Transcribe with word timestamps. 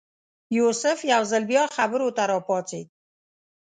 یوسف 0.57 0.97
یو 1.13 1.21
ځل 1.31 1.43
بیا 1.51 1.63
خبرو 1.77 2.07
ته 2.17 2.23
راپاڅېد. 2.31 2.87